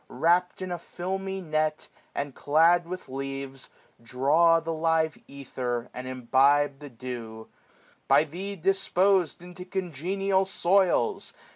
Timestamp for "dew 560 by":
6.89-8.23